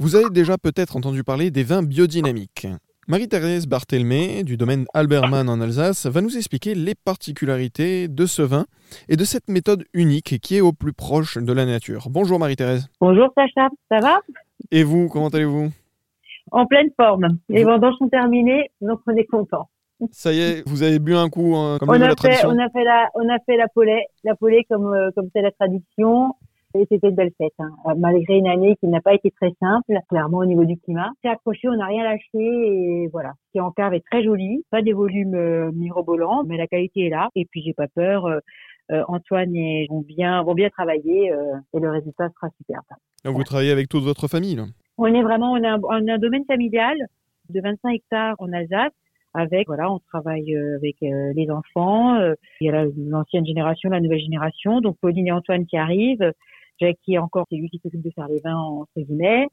[0.00, 2.68] Vous avez déjà peut-être entendu parler des vins biodynamiques.
[3.08, 8.66] Marie-Thérèse Barthelmé, du domaine Albermann en Alsace, va nous expliquer les particularités de ce vin
[9.08, 12.06] et de cette méthode unique qui est au plus proche de la nature.
[12.10, 12.86] Bonjour Marie-Thérèse.
[13.00, 14.20] Bonjour Sacha, ça va?
[14.70, 15.70] Et vous, comment allez-vous?
[16.52, 17.26] En pleine forme.
[17.48, 19.68] Les vendanges sont terminées, donc on est content.
[20.12, 22.50] Ça y est, vous avez bu un coup hein, comme on, a la fait, tradition
[22.50, 25.42] on a fait la, on a fait la polée, la polée comme euh, comme c'est
[25.42, 26.36] la tradition.
[26.90, 27.70] C'était une belle fête, hein.
[27.86, 31.10] Euh, malgré une année qui n'a pas été très simple, clairement au niveau du climat.
[31.22, 33.32] C'est accroché, on n'a rien lâché et voilà.
[33.46, 36.66] Ce qui est en cave est très joli, pas des volumes euh, mirobolants, mais la
[36.66, 37.28] qualité est là.
[37.34, 38.26] Et puis j'ai pas peur.
[38.26, 38.38] euh,
[38.90, 42.84] euh, Antoine et vont bien vont bien travailler et le résultat sera superbe.
[43.22, 44.64] Donc vous travaillez avec toute votre famille là?
[44.96, 46.96] On est vraiment, on a, un- on a un domaine familial
[47.50, 48.92] de 25 hectares en Alsace.
[49.34, 52.18] Avec, voilà, on travaille avec les enfants.
[52.62, 54.80] il y a la- l'ancienne génération, la nouvelle génération.
[54.80, 56.32] Donc Pauline et Antoine qui arrivent.
[56.80, 59.48] Jackie encore, c'est lui qui s'occupe de faire les vins entre guillemets.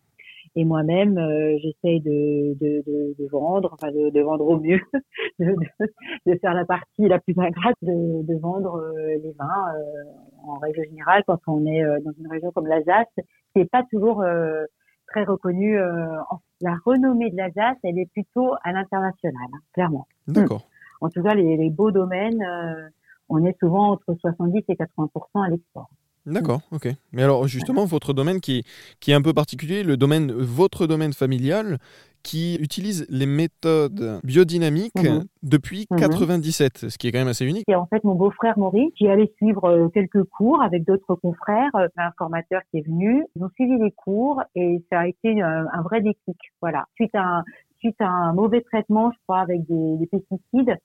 [0.56, 4.80] Et moi-même, euh, j'essaye de, de, de, de vendre, enfin de, de vendre au mieux,
[5.40, 9.74] de, de, de faire la partie la plus ingrate, de, de vendre euh, les vins
[9.76, 13.66] euh, en règle générale quand on est euh, dans une région comme l'Alsace, qui n'est
[13.66, 14.64] pas toujours euh,
[15.08, 15.78] très reconnue.
[15.78, 20.08] euh, en- la renommée de l'Alsace, elle est plutôt à l'international, hein, clairement.
[20.28, 20.62] D'accord.
[21.02, 22.88] En tout cas, les, les beaux domaines, euh,
[23.30, 25.90] on est souvent entre 70 et 80% à l'export.
[26.26, 26.88] D'accord, ok.
[27.14, 28.64] Mais alors justement, votre domaine qui,
[29.00, 31.78] qui est un peu particulier, le domaine, votre domaine familial,
[32.24, 35.26] qui utilise les méthodes biodynamiques Mhm.
[35.44, 36.00] depuis Mhm.
[36.00, 37.66] 97, ce qui est quand même assez unique.
[37.68, 41.70] C'est en fait mon beau-frère Maurice qui allait suivre euh, quelques cours avec d'autres confrères,
[41.76, 43.24] euh, un formateur qui est venu.
[43.36, 46.38] Ils ont suivi les cours et ça a été un, un vrai déclic.
[46.62, 46.86] Voilà.
[46.96, 47.44] Suite à un,
[47.78, 50.76] suite à un mauvais traitement, je crois, avec des, des pesticides,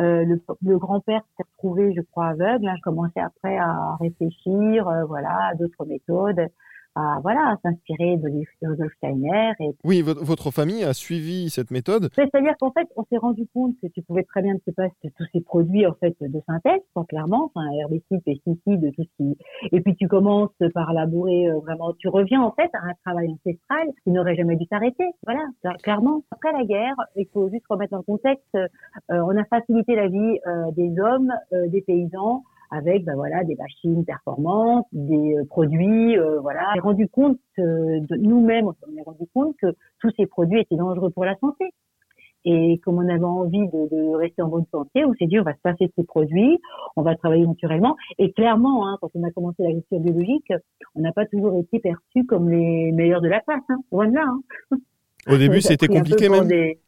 [0.00, 2.68] euh, le, le grand-père s'est retrouvé, je crois, aveugle.
[2.68, 2.74] Hein.
[2.76, 6.48] Je commençais après à réfléchir, euh, voilà, à d'autres méthodes,
[6.96, 8.28] à voilà, à s'inspirer de
[8.62, 12.08] Rudolf Steiner et Oui, vo- votre famille a suivi cette méthode.
[12.16, 15.10] c'est-à-dire qu'en fait, on s'est rendu compte que tu pouvais très bien te passer de
[15.16, 19.38] tous ces produits en fait de synthèse, clairement, enfin herbicides, pesticides, tout ce qui.
[19.72, 21.92] Et puis tu commences par labourer euh, vraiment.
[21.98, 25.04] Tu reviens en fait à un travail ancestral qui n'aurait jamais dû s'arrêter.
[25.26, 25.44] Voilà,
[25.82, 26.22] clairement.
[26.30, 28.54] Après la guerre, il faut juste remettre dans le contexte.
[28.54, 28.66] euh,
[29.10, 34.04] on a facilité la vie euh, des hommes, des paysans avec ben voilà des machines
[34.04, 36.70] performantes, des euh, produits, euh, voilà.
[36.70, 40.60] On s'est rendu compte euh, de nous-mêmes, on s'est rendu compte que tous ces produits
[40.60, 41.64] étaient dangereux pour la santé.
[42.48, 45.42] Et comme on avait envie de, de rester en bonne santé, on s'est dit on
[45.42, 46.60] va se passer de ces produits,
[46.94, 47.96] on va travailler naturellement.
[48.18, 50.52] Et clairement, hein, quand on a commencé l'agriculture biologique,
[50.94, 53.64] on n'a pas toujours été perçus comme les meilleurs de la classe.
[53.68, 54.26] Hein, loin de là.
[54.70, 54.76] Hein.
[55.28, 56.46] Au début, c'était compliqué même.
[56.46, 56.78] des-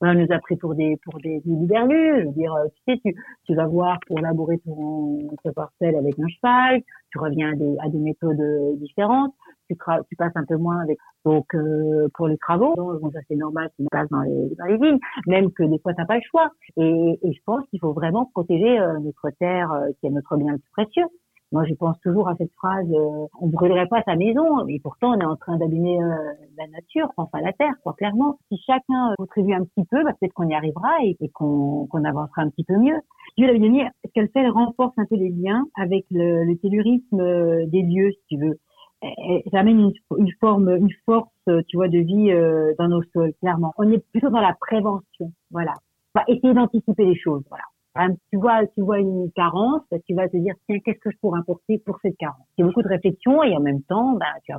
[0.00, 1.42] on nous a pris pour des pour des.
[1.44, 3.14] Je veux dire, euh, tu sais, tu,
[3.44, 6.80] tu vas voir pour labourer ton, ton parcelle avec un cheval,
[7.10, 9.34] tu reviens à des, à des méthodes euh, différentes,
[9.68, 9.76] tu,
[10.08, 12.74] tu passes un peu moins avec donc euh, pour les travaux.
[12.76, 15.94] Donc, ça c'est normal, tu passes dans les dans les vignes, même que des fois
[15.94, 16.50] t'as pas le choix.
[16.76, 20.36] Et, et je pense qu'il faut vraiment protéger euh, notre terre, euh, qui est notre
[20.36, 21.06] bien le plus précieux.
[21.52, 25.16] Moi, je pense toujours à cette phrase euh, on brûlerait pas sa maison, mais pourtant
[25.16, 27.94] on est en train d'abîmer euh, la nature, enfin la terre, quoi.
[27.94, 31.28] Clairement, si chacun euh, contribue un petit peu, bah, peut-être qu'on y arrivera et, et
[31.28, 33.00] qu'on avancera un petit peu mieux.
[33.36, 36.56] Dieu la biodynamie, ce qu'elle fait, elle renforce un peu les liens avec le, le
[36.58, 38.58] tellurisme euh, des lieux, si tu veux?
[39.02, 43.02] Elle, amène une, une forme, une force, euh, tu vois, de vie euh, dans nos
[43.14, 43.32] sols.
[43.40, 45.32] Clairement, on est plutôt dans la prévention.
[45.50, 45.74] Voilà,
[46.14, 47.42] va essayer d'anticiper les choses.
[47.48, 47.64] Voilà.
[47.96, 51.18] Hein, tu vois, tu vois une carence, tu vas te dire tiens qu'est-ce que je
[51.18, 52.46] pourrais apporter pour cette carence?
[52.56, 54.58] C'est beaucoup de réflexion et en même temps, bah, tu as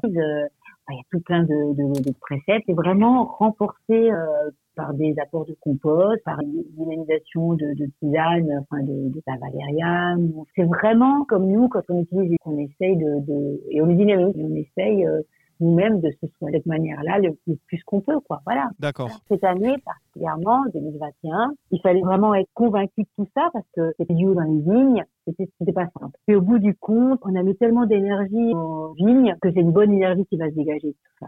[0.92, 2.66] il y a tout plein de, de, de préceptes.
[2.68, 8.50] C'est vraiment renforcé euh, par des apports de compost, par une dynamisation de, de tisane,
[8.62, 10.32] enfin de, de la valériane.
[10.56, 14.56] C'est vraiment comme nous quand on utilise, on essaye de, de et on et on
[14.56, 15.22] essaye euh,
[15.62, 18.42] nous-mêmes de soigner de cette manière-là le, le plus qu'on peut, quoi.
[18.46, 18.70] Voilà.
[18.80, 19.10] D'accord.
[19.30, 24.14] Cette année, particulièrement, 2021, il fallait vraiment être convaincu de tout ça parce que c'était
[24.14, 26.18] du haut dans les vignes, c'était pas simple.
[26.28, 29.72] Et au bout du compte, on a mis tellement d'énergie aux vignes que c'est une
[29.72, 31.28] bonne énergie qui va se dégager de tout ça.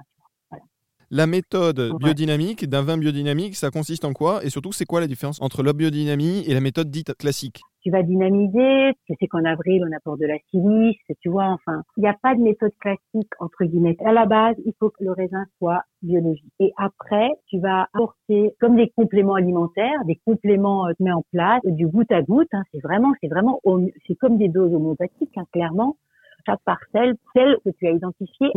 [1.15, 4.43] La méthode biodynamique d'un vin biodynamique, ça consiste en quoi?
[4.43, 7.61] Et surtout, c'est quoi la différence entre la biodynamie et la méthode dite classique?
[7.83, 11.83] Tu vas dynamiser, tu sais qu'en avril, on apporte de la silice, tu vois, enfin,
[11.97, 13.97] il n'y a pas de méthode classique, entre guillemets.
[14.05, 16.53] À la base, il faut que le raisin soit biologique.
[16.59, 21.11] Et après, tu vas apporter comme des compléments alimentaires, des compléments euh, que tu mets
[21.11, 23.59] en place, du goutte à goutte, hein, c'est vraiment, c'est vraiment,
[24.07, 25.97] c'est comme des doses homéopathiques, hein, clairement.
[26.45, 28.51] Chaque parcelle, celle que tu as identifiée,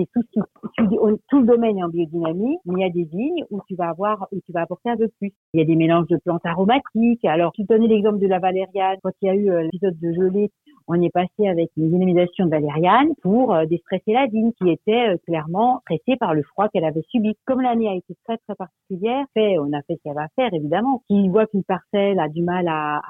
[0.89, 3.61] dis, on- tout le domaine est en biodynamie, mais il y a des vignes où
[3.69, 5.33] tu vas avoir, où tu vas apporter un peu plus.
[5.55, 7.25] Il y a des mélanges de plantes aromatiques.
[7.25, 8.97] Alors, tu donnais l'exemple de la valériane.
[9.03, 10.51] Quand il y a eu euh, l'épisode de gelée,
[10.89, 15.15] on est passé avec une dynamisation de valériane pour euh, déstresser la vigne qui était
[15.15, 17.37] euh, clairement stressée par le froid qu'elle avait subi.
[17.45, 20.53] Comme l'année a été très très particulière, fait, on a fait ce qu'elle va faire
[20.55, 21.03] évidemment.
[21.09, 23.01] S'il voit qu'une parcelle a du mal à,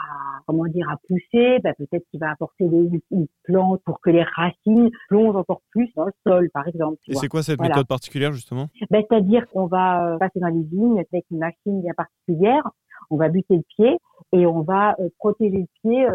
[0.47, 4.23] comment dire à pousser, bah, peut-être qu'il va apporter des, une plante pour que les
[4.23, 6.97] racines plongent encore plus dans le sol, par exemple.
[7.09, 8.69] Et c'est quoi cette méthode particulière justement?
[8.91, 12.63] Bah, C'est-à-dire qu'on va euh, passer dans les vignes avec une machine bien particulière,
[13.11, 13.99] on va buter le pied
[14.33, 16.09] et on va protéger le pied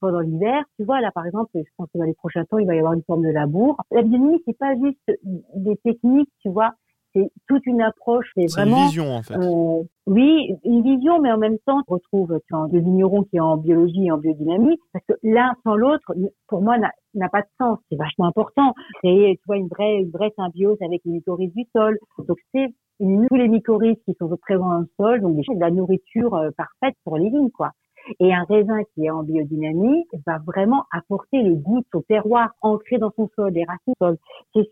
[0.00, 2.66] pendant l'hiver, tu vois, là, par exemple, je pense que dans les prochains temps, il
[2.66, 3.76] va y avoir une forme de labour.
[3.90, 5.20] La biodynamie, c'est pas juste
[5.54, 6.74] des techniques, tu vois,
[7.14, 8.30] c'est toute une approche.
[8.36, 8.78] C'est vraiment.
[8.78, 9.34] une vision, en fait.
[9.34, 13.36] Euh, oui, une vision, mais en même temps, on retrouve tu vois, des vignerons qui
[13.36, 16.14] est en biologie et en biodynamie, parce que l'un sans l'autre,
[16.48, 17.78] pour moi, n'a pas de sens.
[17.90, 18.74] C'est vachement important.
[19.02, 21.98] C'est, tu vois, une vraie, une vraie symbiose avec les mycorhizes du sol.
[22.18, 22.68] Donc, c'est
[23.00, 26.94] tous les mycorhizes qui sont présents dans le sol, donc de la nourriture euh, parfaite
[27.04, 27.70] pour les vignes, quoi.
[28.18, 32.98] Et un raisin qui est en biodynamie va vraiment apporter le goût au terroir ancré
[32.98, 34.16] dans son sol, les racines sol.
[34.54, 34.64] C'est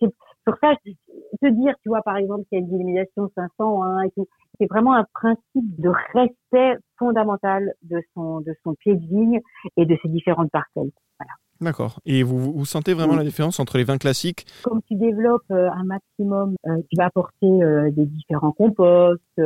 [0.44, 4.10] pour ça, te dire, tu vois, par exemple, qu'il y a une dynamisation 500 et
[4.12, 4.26] tout,
[4.58, 9.40] c'est vraiment un principe de respect fondamental de son, de son pied de vigne
[9.76, 10.90] et de ses différentes parcelles.
[11.18, 11.32] Voilà.
[11.60, 12.00] D'accord.
[12.06, 15.70] Et vous, vous sentez vraiment la différence entre les vins classiques Comme tu développes euh,
[15.70, 19.42] un maximum, euh, tu vas apporter euh, des différents composts,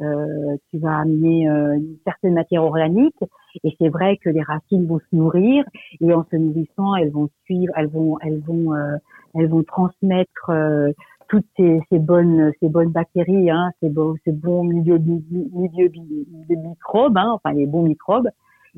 [0.00, 3.16] euh, tu vas amener euh, une certaine matière organique.
[3.62, 5.64] Et c'est vrai que les racines vont se nourrir.
[6.00, 8.96] Et en se nourrissant elles vont suivre elles vont elles vont euh,
[9.34, 10.90] elles vont transmettre euh,
[11.28, 16.54] toutes ces, ces, bonnes ces bonnes bactéries hein, ces bons ces bons milieux milieux de
[16.56, 18.28] microbes hein, enfin les bons microbes.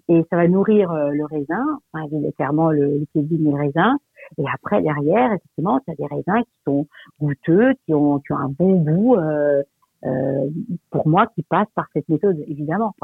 [0.09, 1.65] Et ça va nourrir le raisin
[1.95, 3.97] enfin clairement le, le et le raisin.
[4.37, 6.87] Et après derrière effectivement tu as des raisins qui sont
[7.23, 9.63] goûteux qui ont qui ont un bon goût euh,
[10.07, 10.49] euh,
[10.91, 12.95] pour moi qui passe par cette méthode évidemment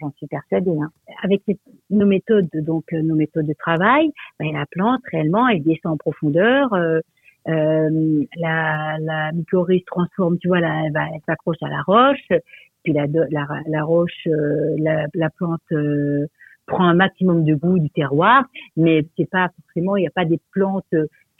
[0.00, 0.90] j'en suis persuadée hein.
[1.22, 1.42] avec
[1.90, 4.10] nos méthodes donc euh, nos méthodes de travail
[4.40, 7.00] ben, la plante réellement elle descend en profondeur euh,
[7.48, 12.26] euh, la, la mycorhize transforme tu vois la, elle, elle s'accroche à la roche
[12.82, 15.60] puis la, la, la roche euh, la, la, plante
[16.66, 18.44] prend un maximum de goût du terroir
[18.76, 20.94] mais c'est pas forcément il n'y a pas des plantes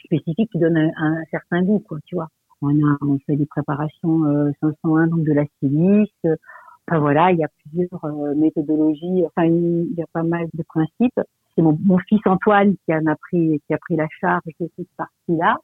[0.05, 2.29] spécifiques qui donnent un, un certain goût quoi tu vois
[2.63, 6.39] on a on fait des préparations euh, 501 donc de la silice.
[6.89, 9.25] Enfin voilà, il y a plusieurs euh, méthodologies.
[9.27, 11.21] Enfin, il y a pas mal de principes.
[11.55, 14.71] C'est mon, mon, fils Antoine qui en a pris qui a pris la charge de
[14.77, 15.59] cette partie-là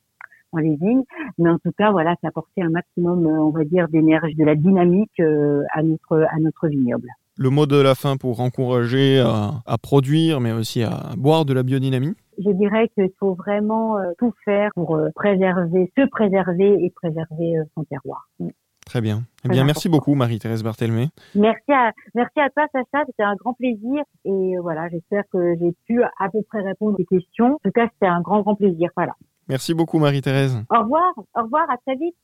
[0.53, 1.05] en vignes.
[1.39, 4.35] Mais en tout cas, voilà, ça a apporté un maximum, euh, on va dire, d'énergie,
[4.35, 7.09] de la dynamique euh, à notre à notre vignoble.
[7.37, 11.53] Le mot de la fin pour encourager à, à produire, mais aussi à boire de
[11.53, 16.85] la biodynamie je dirais qu'il faut vraiment euh, tout faire pour euh, préserver, se préserver
[16.85, 18.29] et préserver euh, son terroir.
[18.39, 18.49] Mm.
[18.87, 19.23] Très bien.
[19.47, 21.09] Eh bien, merci beaucoup, Marie-Thérèse Barthelmé.
[21.35, 23.05] Merci à, merci à toi, Sacha.
[23.07, 24.03] C'était un grand plaisir.
[24.27, 27.55] Et voilà, j'espère que j'ai pu à peu près répondre aux questions.
[27.55, 28.91] En tout cas, c'était un grand, grand plaisir.
[28.95, 29.15] Voilà.
[29.49, 30.63] Merci beaucoup, Marie-Thérèse.
[30.71, 31.15] Au revoir.
[31.35, 31.71] Au revoir.
[31.71, 32.15] À très vite.